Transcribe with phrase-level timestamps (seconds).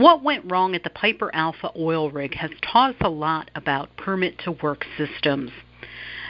[0.00, 3.94] What went wrong at the Piper Alpha oil rig has taught us a lot about
[3.98, 5.50] permit to work systems.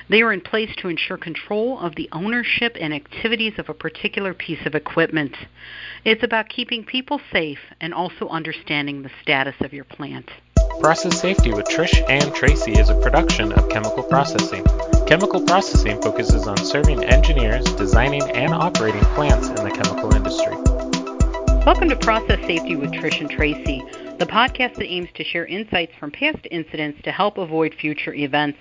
[0.09, 4.35] They are in place to ensure control of the ownership and activities of a particular
[4.35, 5.37] piece of equipment.
[6.05, 10.29] It's about keeping people safe and also understanding the status of your plant.
[10.81, 14.65] Process Safety with Trish and Tracy is a production of Chemical Processing.
[15.07, 20.60] Chemical Processing focuses on serving engineers, designing, and operating plants in the chemical industry.
[21.67, 23.83] Welcome to Process Safety with Trish and Tracy,
[24.19, 28.57] the podcast that aims to share insights from past incidents to help avoid future events.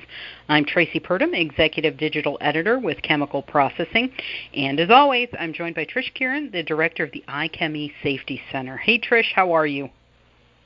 [0.49, 4.11] I'm Tracy Purdum, Executive Digital Editor with Chemical Processing,
[4.53, 8.75] and as always, I'm joined by Trish Kerin, the Director of the IChemE Safety Center.
[8.75, 9.89] Hey Trish, how are you?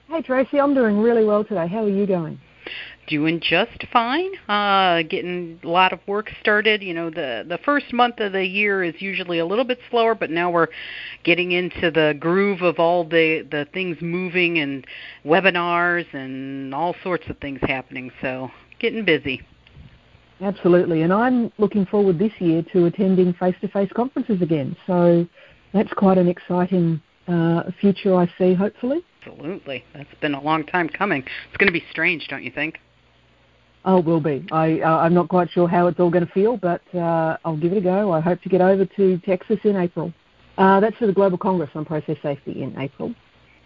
[0.09, 1.67] Hey Tracy, I'm doing really well today.
[1.67, 2.39] How are you doing?
[3.07, 4.31] Doing just fine.
[4.47, 6.81] Uh, getting a lot of work started.
[6.81, 10.15] You know, the the first month of the year is usually a little bit slower,
[10.15, 10.67] but now we're
[11.23, 14.85] getting into the groove of all the the things moving and
[15.25, 18.11] webinars and all sorts of things happening.
[18.21, 19.41] So getting busy.
[20.41, 24.75] Absolutely, and I'm looking forward this year to attending face-to-face conferences again.
[24.85, 25.25] So
[25.73, 28.53] that's quite an exciting uh, future I see.
[28.53, 29.05] Hopefully.
[29.25, 31.23] Absolutely, that's been a long time coming.
[31.47, 32.79] It's going to be strange, don't you think?
[33.85, 34.45] Oh, will be.
[34.51, 37.57] I, uh, I'm not quite sure how it's all going to feel, but uh, I'll
[37.57, 38.11] give it a go.
[38.11, 40.13] I hope to get over to Texas in April.
[40.57, 43.13] Uh, that's for the Global Congress on Process Safety in April.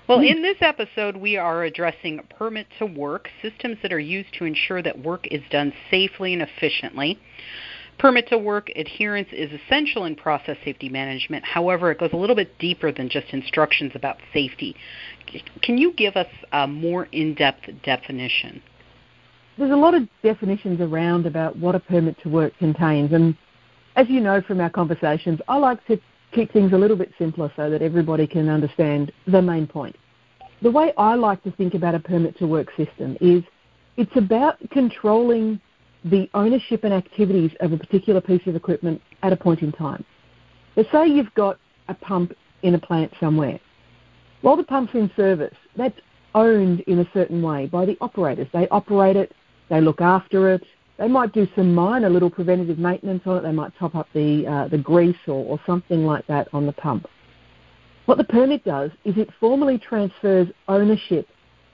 [0.07, 4.45] Well, in this episode, we are addressing permit to work, systems that are used to
[4.45, 7.19] ensure that work is done safely and efficiently.
[7.99, 11.43] Permit to work adherence is essential in process safety management.
[11.43, 14.77] However, it goes a little bit deeper than just instructions about safety.
[15.61, 18.61] Can you give us a more in depth definition?
[19.57, 23.11] There's a lot of definitions around about what a permit to work contains.
[23.11, 23.35] And
[23.95, 25.99] as you know from our conversations, I like to
[26.31, 29.95] keep things a little bit simpler so that everybody can understand the main point.
[30.61, 33.43] The way I like to think about a permit to work system is
[33.95, 35.59] it's about controlling
[36.03, 40.05] the ownership and activities of a particular piece of equipment at a point in time.
[40.75, 41.57] So say you've got
[41.87, 43.59] a pump in a plant somewhere.
[44.41, 45.97] While the pump's in service, that's
[46.35, 48.47] owned in a certain way by the operators.
[48.53, 49.33] They operate it
[49.69, 50.63] they look after it.
[50.97, 53.41] They might do some minor little preventative maintenance on it.
[53.41, 56.73] They might top up the, uh, the grease or, or something like that on the
[56.73, 57.07] pump.
[58.05, 61.27] What the permit does is it formally transfers ownership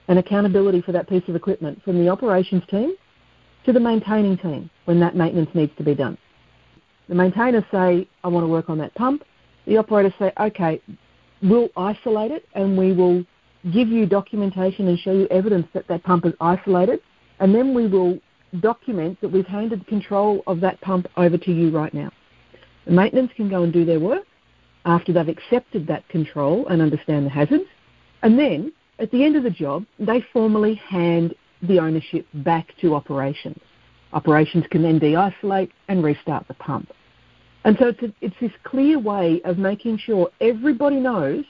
[0.07, 2.95] and accountability for that piece of equipment from the operations team
[3.65, 6.17] to the maintaining team when that maintenance needs to be done.
[7.07, 9.23] The maintainers say, I want to work on that pump.
[9.67, 10.81] The operators say, okay,
[11.41, 13.23] we'll isolate it and we will
[13.71, 16.99] give you documentation and show you evidence that that pump is isolated
[17.39, 18.19] and then we will
[18.59, 22.11] document that we've handed control of that pump over to you right now.
[22.85, 24.25] The maintenance can go and do their work
[24.85, 27.63] after they've accepted that control and understand the hazards.
[28.21, 31.33] And then at the end of the job, they formally hand
[31.63, 33.59] the ownership back to operations.
[34.11, 36.91] Operations can then de-isolate and restart the pump.
[37.63, 41.45] And so it's, a, it's this clear way of making sure everybody knows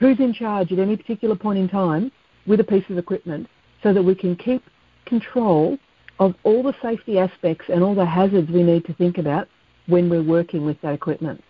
[0.00, 2.10] who's in charge at any particular point in time
[2.46, 3.48] with a piece of equipment
[3.82, 4.62] so that we can keep
[5.06, 5.78] control
[6.18, 9.48] of all the safety aspects and all the hazards we need to think about
[9.86, 11.42] when we're working with that equipment.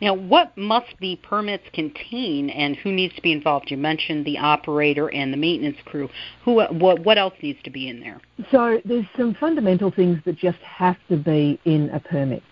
[0.00, 3.68] Now, what must the permits contain, and who needs to be involved?
[3.68, 6.08] You mentioned the operator and the maintenance crew.
[6.44, 8.20] Who, what, what else needs to be in there?
[8.52, 12.44] So, there's some fundamental things that just have to be in a permit.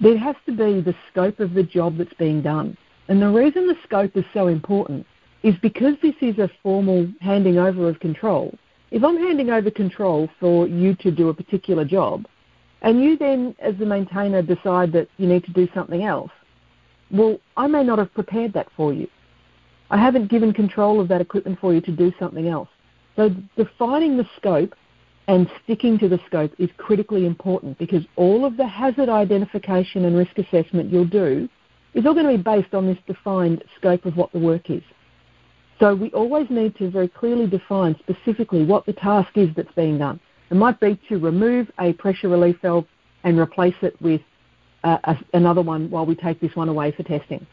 [0.00, 2.76] There has to be the scope of the job that's being done,
[3.08, 5.06] and the reason the scope is so important
[5.42, 8.54] is because this is a formal handing over of control.
[8.90, 12.26] If I'm handing over control for you to do a particular job,
[12.80, 16.30] and you then, as the maintainer, decide that you need to do something else,
[17.10, 19.08] well, I may not have prepared that for you.
[19.90, 22.68] I haven't given control of that equipment for you to do something else.
[23.16, 24.74] So defining the scope
[25.26, 30.16] and sticking to the scope is critically important because all of the hazard identification and
[30.16, 31.48] risk assessment you'll do
[31.94, 34.82] is all going to be based on this defined scope of what the work is.
[35.80, 39.98] So we always need to very clearly define specifically what the task is that's being
[39.98, 40.18] done.
[40.50, 42.86] It might be to remove a pressure relief valve
[43.24, 44.20] and replace it with
[44.84, 47.46] uh, a, another one while we take this one away for testing.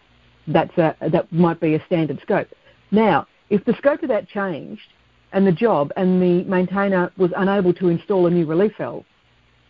[0.47, 2.47] That's a, that might be a standard scope.
[2.91, 4.87] Now, if the scope of that changed
[5.33, 9.05] and the job and the maintainer was unable to install a new relief valve,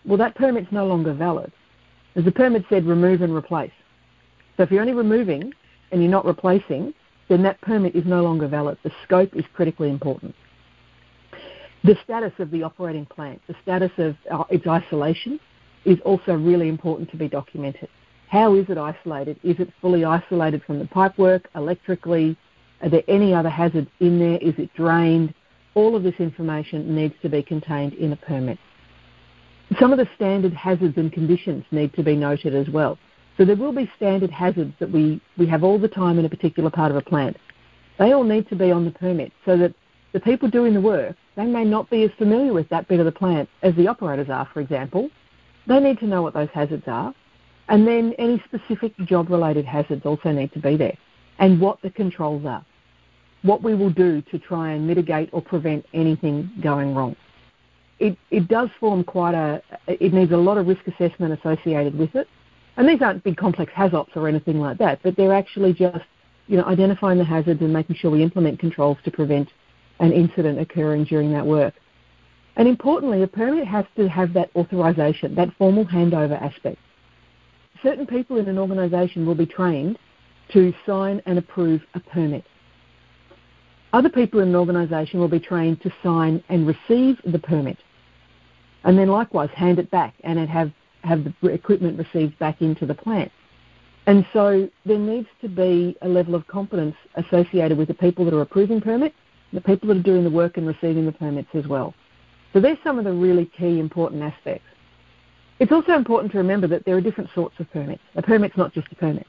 [0.06, 1.52] well, that permit's no longer valid.
[2.16, 3.72] As the permit said, remove and replace.
[4.56, 5.52] So if you're only removing
[5.92, 6.94] and you're not replacing,
[7.28, 8.78] then that permit is no longer valid.
[8.84, 10.36] The scope is critically important.
[11.84, 15.40] The status of the operating plant, the status of uh, its isolation
[15.86, 17.90] is also really important to be documented.
[18.28, 19.40] How is it isolated?
[19.44, 22.38] Is it fully isolated from the pipework, electrically,
[22.82, 24.38] Are there any other hazards in there?
[24.38, 25.34] Is it drained?
[25.76, 28.58] All of this information needs to be contained in a permit.
[29.80, 32.98] Some of the standard hazards and conditions need to be noted as well.
[33.38, 36.30] So there will be standard hazards that we, we have all the time in a
[36.30, 37.38] particular part of a plant.
[38.00, 39.74] They all need to be on the permit so that
[40.14, 43.06] the people doing the work, they may not be as familiar with that bit of
[43.06, 45.10] the plant as the operators are, for example.
[45.68, 47.14] They need to know what those hazards are.
[47.68, 50.98] And then any specific job related hazards also need to be there
[51.40, 52.66] and what the controls are.
[53.42, 57.16] What we will do to try and mitigate or prevent anything going wrong.
[58.00, 62.16] It, it does form quite a, it needs a lot of risk assessment associated with
[62.16, 62.28] it.
[62.78, 66.04] And these aren't big complex HAZOPs or anything like that, but they're actually just,
[66.48, 69.50] you know, identifying the hazards and making sure we implement controls to prevent
[70.00, 71.74] an incident occurring during that work.
[72.58, 76.78] And importantly, a permit has to have that authorisation, that formal handover aspect.
[77.84, 79.98] Certain people in an organisation will be trained
[80.54, 82.44] to sign and approve a permit.
[83.94, 87.78] Other people in an organisation will be trained to sign and receive the permit,
[88.84, 90.72] and then likewise hand it back and have,
[91.06, 93.32] have the equipment received back into the plant.
[94.08, 98.34] And so there needs to be a level of confidence associated with the people that
[98.34, 99.16] are approving permits,
[99.52, 101.94] the people that are doing the work and receiving the permits as well.
[102.54, 104.68] So there's some of the really key important aspects.
[105.60, 108.02] It's also important to remember that there are different sorts of permits.
[108.16, 109.26] A permit's not just a permit.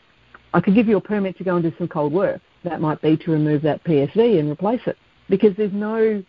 [0.52, 2.40] I could give you a permit to go and do some cold work.
[2.64, 4.96] That might be to remove that PSV and replace it
[5.28, 6.22] because there's no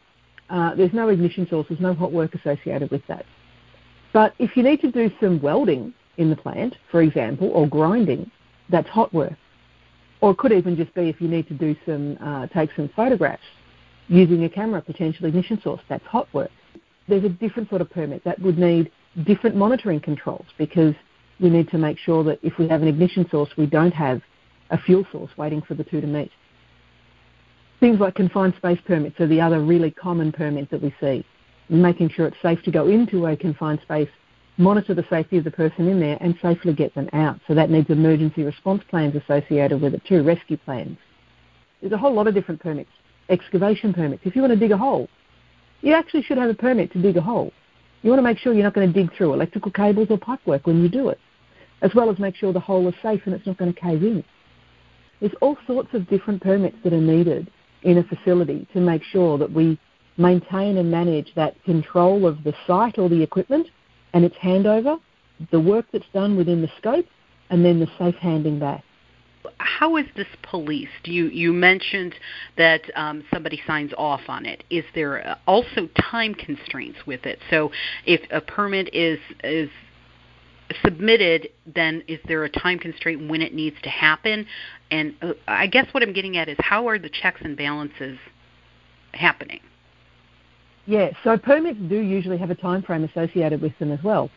[0.49, 3.25] uh, there's no ignition source, there's no hot work associated with that.
[4.17, 8.31] But if you need to do some welding in the plant, for example, or grinding,
[8.67, 9.35] that's hot work.
[10.21, 12.89] Or it could even just be if you need to do some uh, take some
[12.95, 13.43] photographs
[14.07, 16.49] using a camera, potential ignition source, that's hot work.
[17.07, 18.91] There's a different sort of permit that would need
[19.23, 20.95] different monitoring controls because
[21.39, 24.23] we need to make sure that if we have an ignition source, we don't have
[24.71, 26.31] a fuel source waiting for the two to meet.
[27.79, 31.23] Things like confined space permits are the other really common permits that we see.
[31.69, 34.09] Making sure it's safe to go into a confined space,
[34.57, 37.39] monitor the safety of the person in there, and safely get them out.
[37.47, 40.97] So that needs emergency response plans associated with it too, rescue plans.
[41.81, 42.89] There's a whole lot of different permits.
[43.29, 44.23] Excavation permits.
[44.25, 45.09] If you want to dig a hole,
[45.81, 47.51] you actually should have a permit to dig a hole.
[48.01, 50.65] You want to make sure you're not going to dig through electrical cables or pipework
[50.65, 51.19] when you do it
[51.81, 54.03] as well as make sure the hole is safe and it's not going to cave
[54.03, 54.23] in.
[55.19, 57.51] There's all sorts of different permits that are needed
[57.83, 59.79] in a facility to make sure that we
[60.17, 63.67] maintain and manage that control of the site or the equipment
[64.13, 64.99] and its handover,
[65.51, 67.05] the work that's done within the scope,
[67.49, 68.83] and then the safe handing back.
[69.59, 71.05] How is this policed?
[71.05, 72.15] You you mentioned
[72.57, 74.63] that um, somebody signs off on it.
[74.69, 77.39] Is there also time constraints with it?
[77.49, 77.71] So
[78.05, 79.69] if a permit is is
[80.83, 84.45] submitted, then is there a time constraint when it needs to happen?
[84.91, 88.17] And uh, I guess what I'm getting at is how are the checks and balances
[89.13, 89.61] happening?
[90.87, 94.31] Yeah, so permits do usually have a time frame associated with them as well.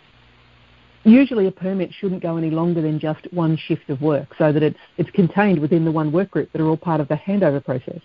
[1.05, 4.63] Usually a permit shouldn't go any longer than just one shift of work so that
[4.63, 7.65] it's, it's contained within the one work group that are all part of the handover
[7.65, 8.01] process.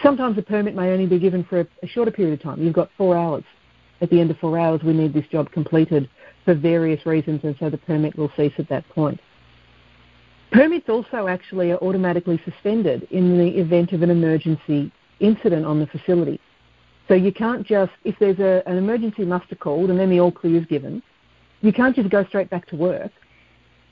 [0.00, 2.62] Sometimes a permit may only be given for a, a shorter period of time.
[2.62, 3.44] You've got four hours.
[4.00, 6.08] At the end of four hours, we need this job completed
[6.44, 9.20] for various reasons, and so the permit will cease at that point.
[10.52, 15.86] Permits also actually are automatically suspended in the event of an emergency incident on the
[15.88, 16.40] facility.
[17.08, 20.30] So you can't just, if there's a, an emergency muster called and then the all
[20.30, 21.02] clear is given,
[21.62, 23.10] you can't just go straight back to work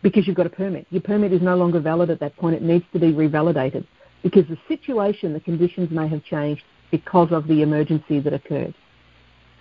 [0.02, 0.86] because you've got a permit.
[0.90, 2.56] Your permit is no longer valid at that point.
[2.56, 3.86] It needs to be revalidated
[4.22, 8.74] because the situation, the conditions may have changed because of the emergency that occurred.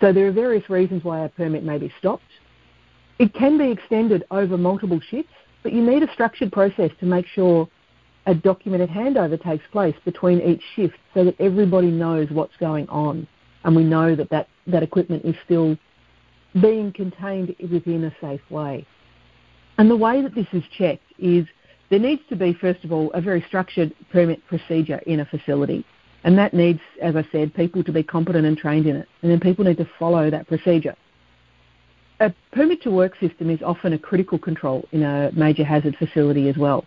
[0.00, 2.22] So there are various reasons why a permit may be stopped
[3.18, 5.32] it can be extended over multiple shifts,
[5.62, 7.68] but you need a structured process to make sure
[8.26, 13.26] a documented handover takes place between each shift so that everybody knows what's going on
[13.66, 15.76] and we know that that, that equipment is still
[16.62, 18.86] being contained within a safe way.
[19.76, 21.44] And the way that this is checked is
[21.90, 25.84] there needs to be, first of all, a very structured permit procedure in a facility.
[26.24, 29.08] And that needs, as I said, people to be competent and trained in it.
[29.20, 30.96] And then people need to follow that procedure
[32.20, 36.48] a permit to work system is often a critical control in a major hazard facility
[36.48, 36.84] as well.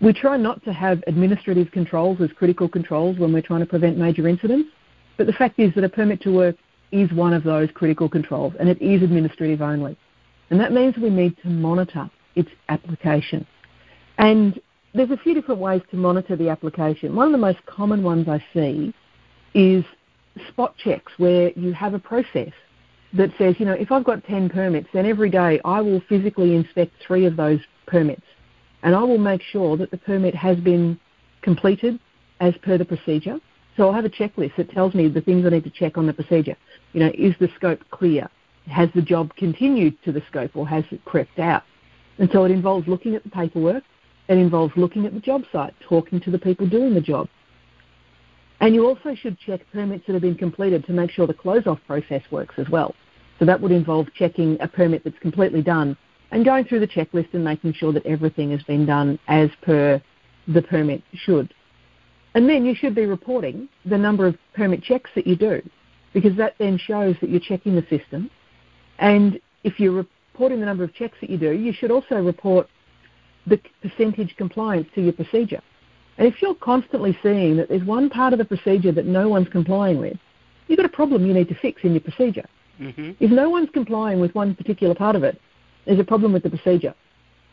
[0.00, 3.98] We try not to have administrative controls as critical controls when we're trying to prevent
[3.98, 4.70] major incidents,
[5.16, 6.56] but the fact is that a permit to work
[6.90, 9.96] is one of those critical controls and it is administrative only.
[10.50, 13.46] And that means we need to monitor its application.
[14.18, 14.60] And
[14.94, 17.16] there's a few different ways to monitor the application.
[17.16, 18.92] One of the most common ones I see
[19.54, 19.84] is
[20.48, 22.52] spot checks where you have a process
[23.14, 26.54] that says, you know, if I've got 10 permits, then every day I will physically
[26.54, 28.22] inspect three of those permits.
[28.82, 30.98] And I will make sure that the permit has been
[31.42, 31.98] completed
[32.40, 33.38] as per the procedure.
[33.76, 36.06] So I'll have a checklist that tells me the things I need to check on
[36.06, 36.56] the procedure.
[36.92, 38.28] You know, is the scope clear?
[38.68, 41.62] Has the job continued to the scope or has it crept out?
[42.18, 43.82] And so it involves looking at the paperwork,
[44.28, 47.28] it involves looking at the job site, talking to the people doing the job.
[48.60, 51.80] And you also should check permits that have been completed to make sure the close-off
[51.86, 52.94] process works as well.
[53.38, 55.96] So that would involve checking a permit that's completely done
[56.30, 60.00] and going through the checklist and making sure that everything has been done as per
[60.46, 61.52] the permit should.
[62.34, 65.62] And then you should be reporting the number of permit checks that you do
[66.12, 68.30] because that then shows that you're checking the system.
[68.98, 72.68] And if you're reporting the number of checks that you do, you should also report
[73.46, 75.60] the percentage compliance to your procedure.
[76.18, 79.48] And if you're constantly seeing that there's one part of the procedure that no one's
[79.48, 80.16] complying with,
[80.68, 82.46] you've got a problem you need to fix in your procedure.
[82.80, 83.12] Mm-hmm.
[83.20, 85.40] If no one's complying with one particular part of it,
[85.86, 86.94] there's a problem with the procedure.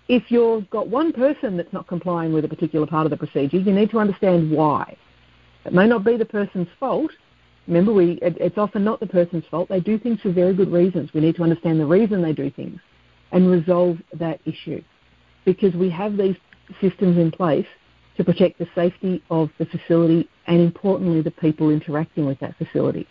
[0.09, 3.57] If you've got one person that's not complying with a particular part of the procedure,
[3.57, 4.97] you need to understand why.
[5.65, 7.11] It may not be the person's fault.
[7.67, 9.69] Remember, we, it, it's often not the person's fault.
[9.69, 11.13] They do things for very good reasons.
[11.13, 12.79] We need to understand the reason they do things
[13.31, 14.81] and resolve that issue
[15.45, 16.35] because we have these
[16.81, 17.67] systems in place
[18.17, 23.07] to protect the safety of the facility and, importantly, the people interacting with that facility.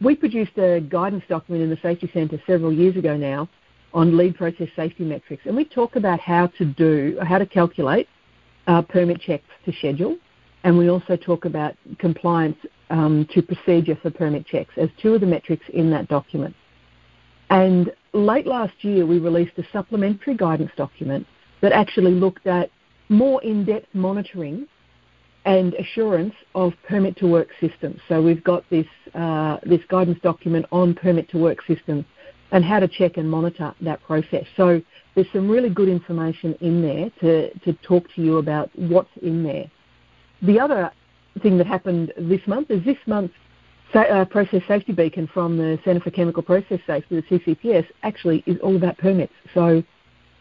[0.00, 3.48] We produced a guidance document in the Safety Centre several years ago now
[3.92, 8.08] on lead process safety metrics, and we talk about how to do, how to calculate
[8.66, 10.16] uh, permit checks to schedule,
[10.64, 12.56] and we also talk about compliance
[12.90, 16.54] um, to procedure for permit checks as two of the metrics in that document.
[17.50, 21.26] And late last year, we released a supplementary guidance document
[21.62, 22.70] that actually looked at
[23.08, 24.66] more in-depth monitoring
[25.44, 27.98] and assurance of permit to work systems.
[28.08, 32.04] So we've got this uh, this guidance document on permit to work systems
[32.52, 34.44] and how to check and monitor that process.
[34.56, 34.80] So
[35.14, 39.42] there's some really good information in there to, to talk to you about what's in
[39.42, 39.70] there.
[40.42, 40.90] The other
[41.42, 43.34] thing that happened this month is this month's
[43.94, 48.56] uh, process safety beacon from the Centre for Chemical Process Safety, the CCPS, actually is
[48.62, 49.32] all about permits.
[49.54, 49.82] So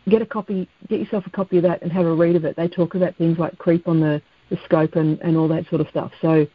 [0.08, 2.56] get a copy, get yourself a copy of that and have a read of it.
[2.56, 5.82] They talk about things like creep on the, the scope and, and all that sort
[5.82, 6.12] of stuff.
[6.22, 6.48] So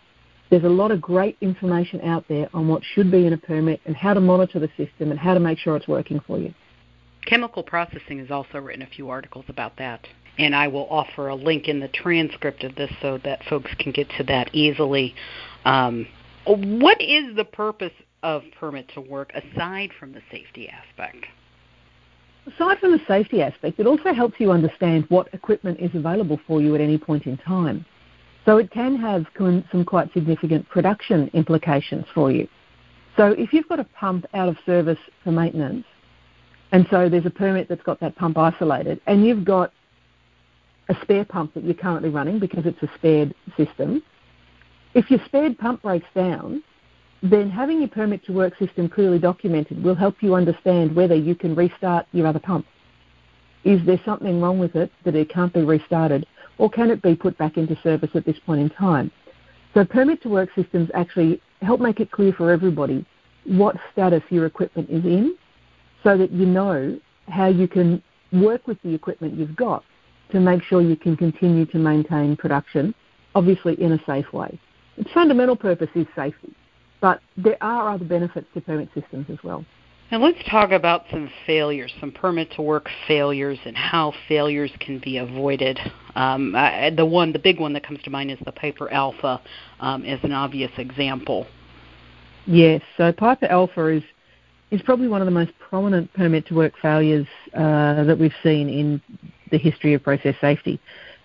[0.50, 3.80] there's a lot of great information out there on what should be in a permit
[3.86, 6.52] and how to monitor the system and how to make sure it's working for you.
[7.26, 10.06] Chemical Processing has also written a few articles about that.
[10.36, 13.92] And I will offer a link in the transcript of this so that folks can
[13.92, 15.14] get to that easily.
[15.64, 16.06] Um,
[16.44, 21.26] what is the purpose of permit to work aside from the safety aspect?
[22.46, 26.60] Aside from the safety aspect, it also helps you understand what equipment is available for
[26.60, 27.86] you at any point in time.
[28.44, 32.46] So it can have some quite significant production implications for you.
[33.16, 35.84] So if you've got a pump out of service for maintenance,
[36.72, 39.72] and so there's a permit that's got that pump isolated, and you've got
[40.88, 44.02] a spare pump that you're currently running because it's a spared system,
[44.94, 46.62] if your spared pump breaks down,
[47.22, 51.34] then having your permit to work system clearly documented will help you understand whether you
[51.34, 52.66] can restart your other pump.
[53.64, 56.26] Is there something wrong with it that it can't be restarted?
[56.58, 59.10] Or can it be put back into service at this point in time?
[59.74, 63.04] So permit to work systems actually help make it clear for everybody
[63.44, 65.36] what status your equipment is in
[66.02, 69.84] so that you know how you can work with the equipment you've got
[70.30, 72.94] to make sure you can continue to maintain production,
[73.34, 74.58] obviously in a safe way.
[74.96, 76.54] Its fundamental purpose is safety,
[77.00, 79.64] but there are other benefits to permit systems as well.
[80.14, 85.00] Now let's talk about some failures, some permit to work failures, and how failures can
[85.00, 85.76] be avoided.
[86.14, 89.42] Um, the one, the big one that comes to mind is the Piper Alpha,
[89.80, 91.48] um, as an obvious example.
[92.46, 94.04] Yes, so Piper Alpha is
[94.70, 98.68] is probably one of the most prominent permit to work failures uh, that we've seen
[98.68, 99.02] in
[99.50, 100.78] the history of process safety.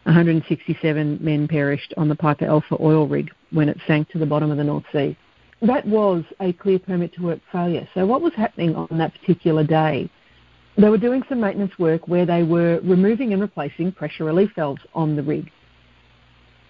[0.06, 4.50] 167 men perished on the Piper Alpha oil rig when it sank to the bottom
[4.50, 5.16] of the North Sea
[5.62, 7.88] that was a clear permit to work failure.
[7.94, 10.10] So what was happening on that particular day?
[10.78, 14.82] They were doing some maintenance work where they were removing and replacing pressure relief valves
[14.94, 15.52] on the rig.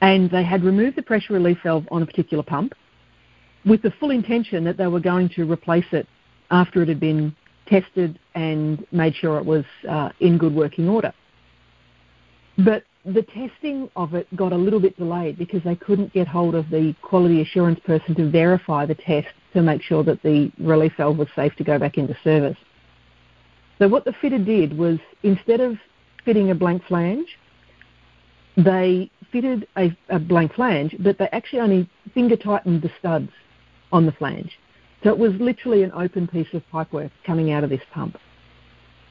[0.02, 2.74] And they had removed the pressure relief valve on a particular pump
[3.66, 6.08] with the full intention that they were going to replace it
[6.50, 7.36] after it had been
[7.68, 11.14] tested and made sure it was uh, in good working order.
[12.58, 16.54] But the testing of it got a little bit delayed because they couldn't get hold
[16.54, 20.94] of the quality assurance person to verify the test to make sure that the relief
[20.98, 22.58] valve was safe to go back into service.
[23.80, 25.78] So what the fitter did was instead of
[26.26, 27.28] fitting a blank flange,
[28.58, 33.30] they fitted a, a blank flange, but they actually only finger tightened the studs
[33.92, 34.52] on the flange.
[35.04, 38.18] So it was literally an open piece of pipework coming out of this pump.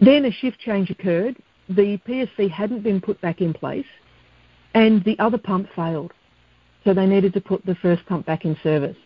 [0.01, 1.37] Then a shift change occurred
[1.69, 3.87] the PSV hadn't been put back in place
[4.75, 6.13] and the other pump failed.
[6.85, 8.97] so they needed to put the first pump back in service.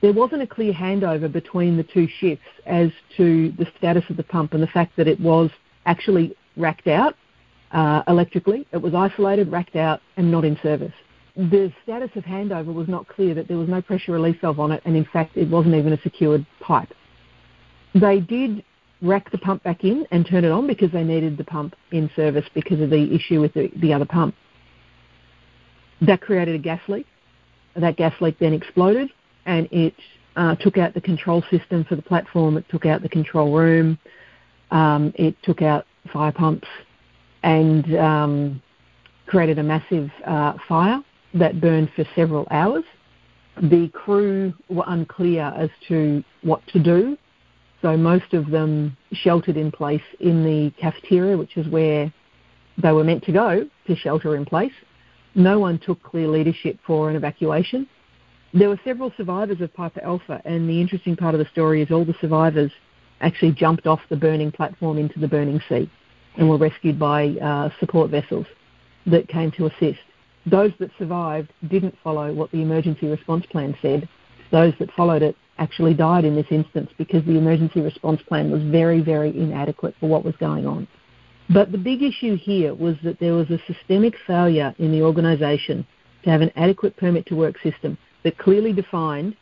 [0.00, 4.22] There wasn't a clear handover between the two shifts as to the status of the
[4.22, 5.50] pump and the fact that it was
[5.86, 7.16] actually racked out
[7.72, 8.66] uh, electrically.
[8.72, 10.92] It was isolated, racked out, and not in service.
[11.36, 14.72] The status of handover was not clear that there was no pressure relief valve on
[14.72, 16.92] it, and in fact, it wasn't even a secured pipe.
[17.94, 18.64] They did
[19.02, 22.10] rack the pump back in and turn it on because they needed the pump in
[22.14, 24.34] service because of the issue with the, the other pump.
[26.02, 27.06] That created a gas leak.
[27.76, 29.10] That gas leak then exploded
[29.46, 29.94] and it
[30.36, 33.98] uh, took out the control system for the platform, it took out the control room,
[34.70, 36.68] um, it took out fire pumps,
[37.42, 38.62] and um,
[39.26, 41.02] created a massive uh, fire
[41.34, 42.84] that burned for several hours.
[43.62, 47.16] The crew were unclear as to what to do,
[47.82, 52.12] so most of them sheltered in place in the cafeteria, which is where
[52.82, 54.72] they were meant to go to shelter in place.
[55.34, 57.86] No one took clear leadership for an evacuation.
[58.52, 61.90] There were several survivors of Piper Alpha, and the interesting part of the story is
[61.90, 62.72] all the survivors
[63.20, 65.88] actually jumped off the burning platform into the burning sea
[66.36, 68.46] and were rescued by uh, support vessels
[69.06, 70.00] that came to assist.
[70.46, 74.08] Those that survived didn't follow what the emergency response plan said.
[74.50, 78.62] Those that followed it actually died in this instance because the emergency response plan was
[78.62, 80.88] very, very inadequate for what was going on.
[81.52, 85.86] But the big issue here was that there was a systemic failure in the organisation
[86.24, 89.36] to have an adequate permit to work system that clearly defined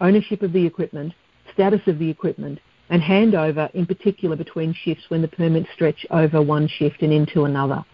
[0.00, 1.12] ownership of the equipment,
[1.52, 2.58] status of the equipment,
[2.90, 7.44] and handover in particular between shifts when the permits stretch over one shift and into
[7.44, 7.84] another.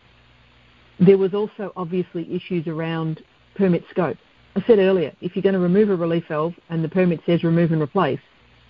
[0.98, 3.22] There was also obviously issues around
[3.54, 4.18] permit scope.
[4.56, 7.44] I said earlier, if you're going to remove a relief valve and the permit says
[7.44, 8.20] remove and replace,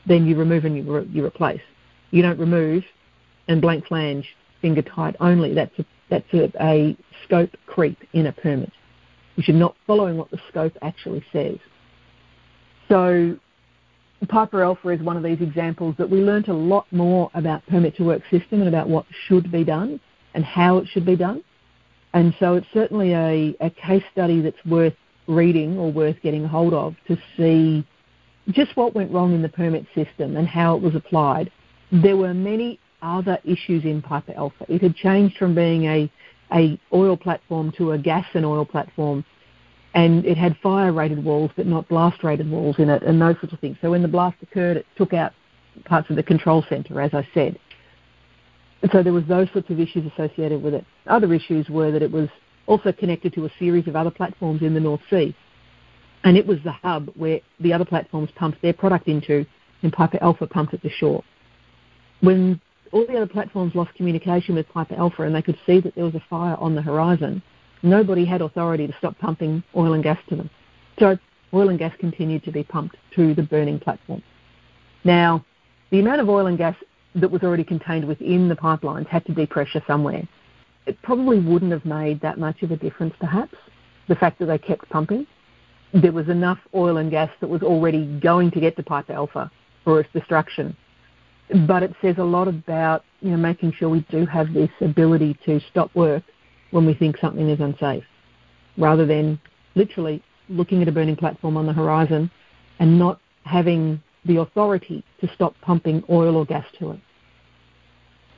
[0.07, 1.61] then you remove and you, re- you replace.
[2.11, 2.85] You don't remove
[3.49, 4.27] and blank flange
[4.61, 5.55] finger tight only.
[5.55, 8.73] That's a, that's a, a scope creep in a permit
[9.37, 11.57] which are not following what the scope actually says.
[12.89, 13.39] So
[14.29, 17.97] Piper Alpha is one of these examples that we learnt a lot more about permit
[17.97, 19.99] to work system and about what should be done
[20.35, 21.43] and how it should be done.
[22.12, 24.95] And so it's certainly a, a case study that's worth
[25.31, 27.87] reading or worth getting hold of to see
[28.51, 31.51] just what went wrong in the permit system and how it was applied.
[31.93, 34.66] There were many other issues in Piper Alpha.
[34.69, 36.11] It had changed from being a
[36.53, 39.25] a oil platform to a gas and oil platform,
[39.95, 43.37] and it had fire rated walls but not blast rated walls in it, and those
[43.37, 43.77] sorts of things.
[43.81, 45.33] So when the blast occurred, it took out
[45.85, 47.57] parts of the control center, as I said.
[48.90, 50.85] So there was those sorts of issues associated with it.
[51.07, 52.29] Other issues were that it was
[52.66, 55.35] also connected to a series of other platforms in the North Sea,
[56.25, 59.46] and it was the hub where the other platforms pumped their product into,
[59.83, 61.25] and Piper Alpha pumped it to shore.
[62.20, 62.61] When
[62.92, 66.05] all the other platforms lost communication with Piper Alpha and they could see that there
[66.05, 67.42] was a fire on the horizon,
[67.83, 70.51] nobody had authority to stop pumping oil and gas to them.
[70.99, 71.16] So
[71.55, 74.23] oil and gas continued to be pumped to the burning platform.
[75.05, 75.44] Now,
[75.90, 76.77] the amount of oil and gas
[77.14, 80.29] that was already contained within the pipelines had to depressure somewhere.
[80.87, 83.55] It probably wouldn't have made that much of a difference, perhaps,
[84.09, 85.27] the fact that they kept pumping.
[85.93, 89.51] There was enough oil and gas that was already going to get to Piper Alpha
[89.85, 90.77] for its destruction
[91.66, 95.37] but it says a lot about you know making sure we do have this ability
[95.45, 96.23] to stop work
[96.71, 98.05] when we think something is unsafe,
[98.79, 99.40] rather than
[99.75, 102.31] literally looking at a burning platform on the horizon
[102.79, 107.01] and not having the authority to stop pumping oil or gas to it.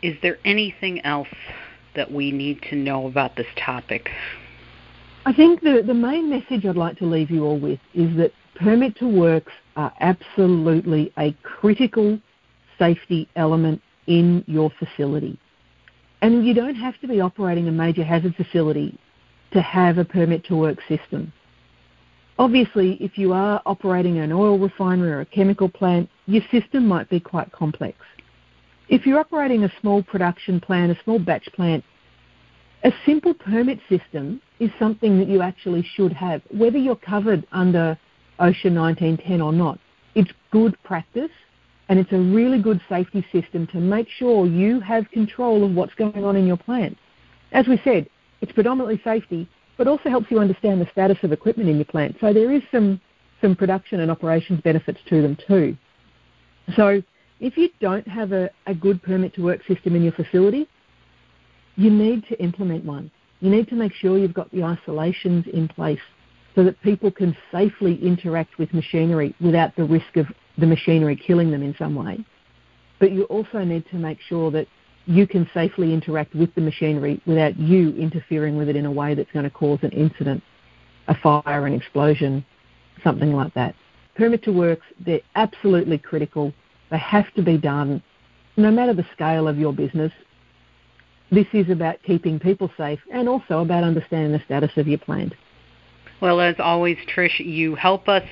[0.02, 1.28] Is there anything else
[1.94, 4.08] that we need to know about this topic?
[5.24, 8.32] I think the, the main message I'd like to leave you all with is that
[8.56, 12.18] permit to works are absolutely a critical
[12.78, 15.38] safety element in your facility.
[16.22, 18.98] And you don't have to be operating a major hazard facility
[19.52, 21.32] to have a permit to work system.
[22.38, 27.08] Obviously, if you are operating an oil refinery or a chemical plant, your system might
[27.10, 27.98] be quite complex.
[28.92, 31.82] If you're operating a small production plant, a small batch plant,
[32.84, 37.98] a simple permit system is something that you actually should have, whether you're covered under
[38.38, 39.78] OSHA 1910 or not.
[40.14, 41.30] It's good practice
[41.88, 45.94] and it's a really good safety system to make sure you have control of what's
[45.94, 46.98] going on in your plant.
[47.52, 48.10] As we said,
[48.42, 52.16] it's predominantly safety, but also helps you understand the status of equipment in your plant.
[52.20, 53.00] So there is some,
[53.40, 55.78] some production and operations benefits to them too.
[56.76, 57.02] So
[57.42, 60.66] if you don't have a, a good permit to work system in your facility,
[61.76, 63.10] you need to implement one.
[63.40, 65.98] You need to make sure you've got the isolations in place
[66.54, 70.26] so that people can safely interact with machinery without the risk of
[70.56, 72.24] the machinery killing them in some way.
[73.00, 74.68] But you also need to make sure that
[75.06, 79.14] you can safely interact with the machinery without you interfering with it in a way
[79.14, 80.42] that's going to cause an incident.
[81.08, 82.44] a fire, an explosion,
[83.02, 83.74] something like that.
[84.14, 86.52] Permit to works, they're absolutely critical.
[86.92, 88.02] They have to be done
[88.58, 90.12] no matter the scale of your business.
[91.30, 95.32] This is about keeping people safe and also about understanding the status of your plant.
[96.20, 98.24] Well, as always, Trish, you help us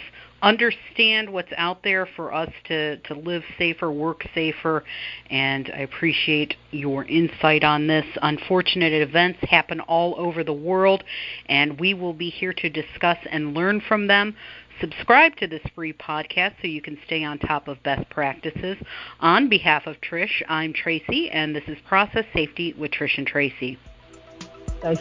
[0.42, 4.84] understand what's out there for us to, to live safer, work safer,
[5.30, 8.04] and I appreciate your insight on this.
[8.22, 11.02] Unfortunate events happen all over the world,
[11.46, 14.36] and we will be here to discuss and learn from them.
[14.80, 18.78] Subscribe to this free podcast so you can stay on top of best practices.
[19.20, 23.78] On behalf of Trish, I'm Tracy, and this is Process Safety with Trish and Tracy.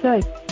[0.02, 0.49] Safe.